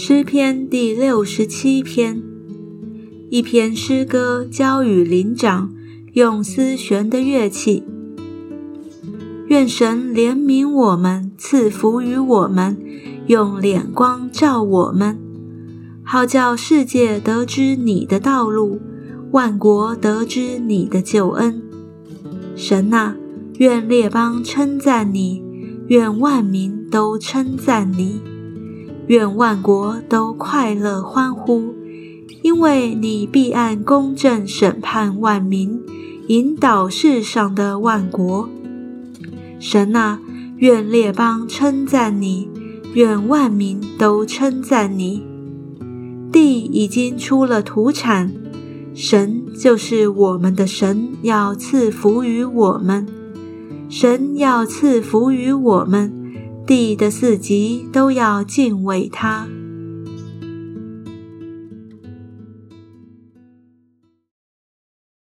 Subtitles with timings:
[0.00, 2.22] 诗篇第六十七篇，
[3.30, 5.74] 一篇诗歌，交与灵长，
[6.12, 7.82] 用丝弦的乐器。
[9.48, 12.78] 愿神怜悯我们，赐福于我们，
[13.26, 15.18] 用脸光照我们，
[16.04, 18.78] 好叫世界得知你的道路，
[19.32, 21.60] 万国得知你的救恩。
[22.54, 23.16] 神啊，
[23.56, 25.42] 愿列邦称赞你，
[25.88, 28.20] 愿万民都称赞你。
[29.08, 31.74] 愿万国都快乐欢呼，
[32.42, 35.80] 因为你必按公正审判万民，
[36.26, 38.50] 引导世上的万国。
[39.58, 40.20] 神啊，
[40.58, 42.50] 愿列邦称赞你，
[42.92, 45.22] 愿万民都称赞你。
[46.30, 48.30] 地已经出了土产，
[48.94, 53.06] 神就是我们的神，要赐福于我们。
[53.88, 56.17] 神要赐福于我们。
[56.68, 59.48] 地的四极都要敬畏他。